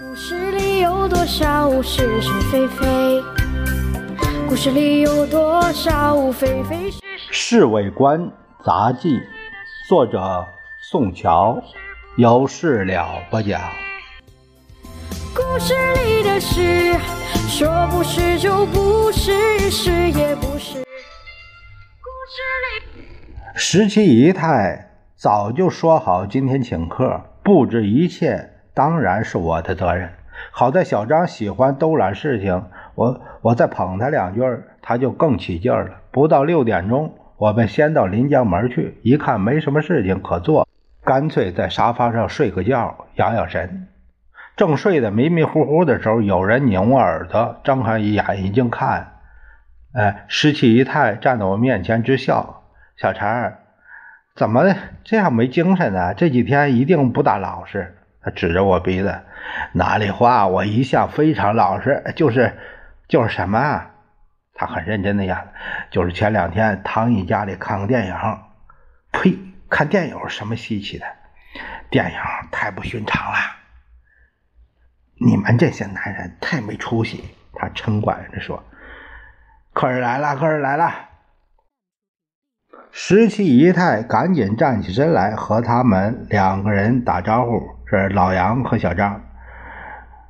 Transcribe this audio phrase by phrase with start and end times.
[0.00, 3.22] 故事里有多少是是非非？
[4.48, 7.30] 故事里有多少非非是是？
[7.30, 8.32] 侍卫官
[8.64, 9.20] 杂记，
[9.86, 10.46] 作者
[10.90, 11.62] 宋乔，
[12.16, 13.60] 有事了不讲。
[15.34, 15.74] 故事
[16.06, 16.94] 里的事，
[17.46, 20.82] 说不是就不是，是也不是。
[22.00, 23.04] 故事里。
[23.54, 30.10] 十七姨太早就说好今天请客，布置一切当然是我的责任。
[30.50, 34.40] 好在小张喜欢兜揽事情，我我再捧他两句，
[34.80, 35.96] 他就更起劲儿了。
[36.10, 40.66] 不到六点钟，我们先到临江门去，一看没什么事情可做，
[41.04, 43.88] 干脆在沙发上睡个觉，养养神。
[44.56, 49.12] 正睡得迷迷糊糊的时候，有人拧我耳朵，睁开一眼一睛看，
[49.94, 52.62] 哎，十七姨太站在我面前直笑。
[52.96, 53.54] 小陈，
[54.34, 56.14] 怎么这样没精神呢？
[56.14, 57.96] 这几天一定不大老实。
[58.22, 59.20] 他指着我鼻子，
[59.72, 60.46] 哪里话？
[60.46, 62.56] 我一向非常老实，就是
[63.08, 63.86] 就是什么？
[64.54, 65.48] 他很认真的样子，
[65.90, 68.14] 就是前两天唐姨家里看个电影。
[69.10, 69.38] 呸！
[69.68, 71.06] 看电影什么稀奇的？
[71.90, 72.18] 电影
[72.50, 73.38] 太不寻常了。
[75.18, 77.24] 你们这些男人太没出息。
[77.54, 78.64] 他嗔怪着说
[79.72, 81.10] ：“客人来了，客人来了。”
[82.90, 87.60] 十七姨太赶紧站起身来，和他们两个人打招呼
[87.98, 89.20] ：“是老杨和小张。”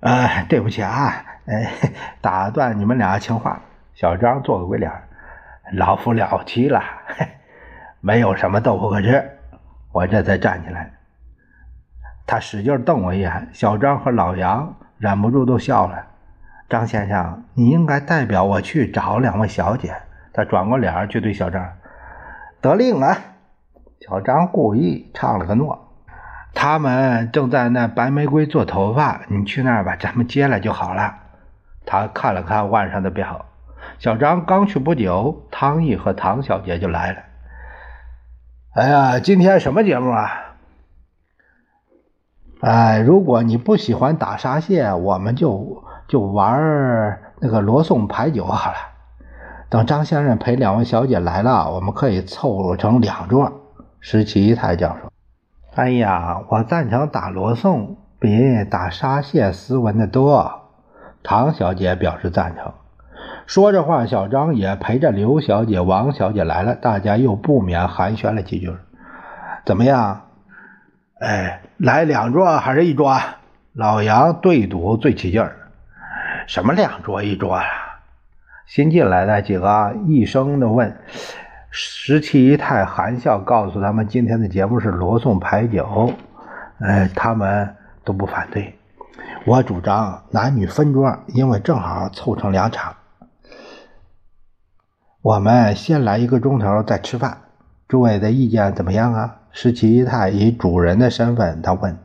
[0.00, 1.12] 呃，对不起啊，
[1.46, 1.72] 哎，
[2.20, 3.60] 打断你们俩情话。
[3.94, 4.92] 小张做个鬼脸
[5.74, 6.80] ：“老夫了不起了，
[8.00, 9.28] 没有什么豆腐可吃。”
[9.90, 10.92] 我这才站起来。
[12.26, 16.06] 他使劲瞪我一眼，小张和老杨忍不住都笑了。
[16.68, 19.96] 张先生，你应该代表我去找两位小姐。
[20.32, 21.72] 他转过脸去对小张。
[22.60, 23.16] 得令啊！
[24.00, 25.87] 小张故意唱了个诺。
[26.54, 31.14] 他们正在那白玫瑰做头发，你去那儿把咱们接来就好了。
[31.86, 33.46] 他看了看腕上的表，
[33.98, 37.18] 小张刚去不久，汤毅和唐小姐就来了。
[38.74, 40.30] 哎呀，今天什么节目啊？
[42.60, 48.76] 哎，如果你不喜欢打沙蟹，我们就就玩那个罗宋牌九好了。
[49.70, 53.52] 等张先生陪两位小姐来了，我们可以凑成两桌。
[54.00, 55.07] 十七姨太讲说
[55.78, 60.62] ：“哎呀，我赞成打罗宋，比打沙蟹斯文的多。”
[61.22, 62.72] 唐小姐表示赞成。
[63.46, 68.76] 说着话，小张也陪着刘小姐、王小姐来了，大家又不免寒暄了几句。
[69.64, 70.22] 怎么样？
[71.20, 73.16] 哎，来两桌还是一桌？
[73.72, 75.68] 老杨对赌最起劲儿。
[76.48, 77.62] 什么两桌一桌啊？
[78.66, 80.96] 新进来的几个一声的问，
[81.70, 86.12] 十七姨太含笑告诉他们，今天的节目是罗宋牌九，
[86.80, 88.74] 呃，他们都不反对。
[89.44, 92.96] 我主张男女分桌，因为正好凑成两场。
[95.20, 97.38] 我们先来一个钟头再吃饭，
[97.86, 99.36] 诸位的意见怎么样啊？
[99.50, 101.98] 十七姨太以主人的身份，他问：“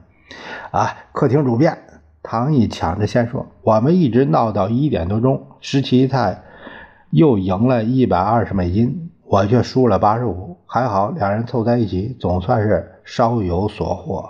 [0.72, 1.78] 啊，客厅主便。”
[2.22, 6.42] 唐毅抢着先说：“我们一直闹到一点多钟，十七姨太。”
[7.12, 10.56] 又赢了一百二十美金，我却输了八十五。
[10.68, 14.24] 还好两人凑在一起，总算是稍有所获。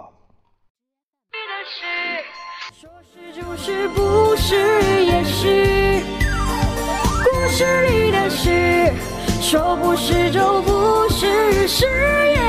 [2.74, 6.02] 说是就是，不是也是。
[7.22, 8.94] 故事里的事，
[9.42, 11.86] 说不是就不是，是
[12.30, 12.43] 也。